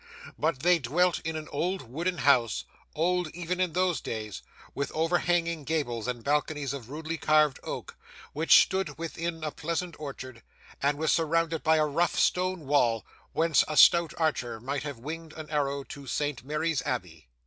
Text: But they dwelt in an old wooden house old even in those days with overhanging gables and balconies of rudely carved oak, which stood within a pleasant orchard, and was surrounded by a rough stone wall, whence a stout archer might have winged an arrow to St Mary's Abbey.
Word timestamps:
But 0.35 0.61
they 0.61 0.79
dwelt 0.79 1.19
in 1.23 1.35
an 1.35 1.47
old 1.51 1.83
wooden 1.83 2.17
house 2.17 2.65
old 2.95 3.27
even 3.35 3.59
in 3.59 3.73
those 3.73 4.01
days 4.01 4.41
with 4.73 4.91
overhanging 4.93 5.63
gables 5.63 6.07
and 6.07 6.23
balconies 6.23 6.73
of 6.73 6.89
rudely 6.89 7.19
carved 7.19 7.59
oak, 7.61 7.95
which 8.33 8.63
stood 8.63 8.97
within 8.97 9.43
a 9.43 9.51
pleasant 9.51 9.93
orchard, 9.99 10.41
and 10.81 10.97
was 10.97 11.11
surrounded 11.11 11.61
by 11.61 11.75
a 11.75 11.85
rough 11.85 12.15
stone 12.17 12.65
wall, 12.65 13.05
whence 13.33 13.63
a 13.67 13.77
stout 13.77 14.11
archer 14.17 14.59
might 14.59 14.81
have 14.81 14.97
winged 14.97 15.33
an 15.33 15.47
arrow 15.51 15.83
to 15.83 16.07
St 16.07 16.43
Mary's 16.43 16.81
Abbey. 16.81 17.27